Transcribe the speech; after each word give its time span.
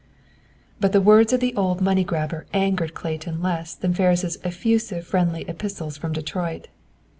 But 0.79 0.93
the 0.93 0.99
words 0.99 1.31
of 1.31 1.41
the 1.41 1.53
old 1.55 1.79
money 1.79 2.03
grabber 2.03 2.47
angered 2.55 2.95
Clayton 2.95 3.39
less 3.39 3.75
than 3.75 3.93
Ferris' 3.93 4.35
effusive 4.43 5.05
friendly 5.05 5.47
epistles 5.47 5.95
from 5.95 6.11
Detroit. 6.11 6.69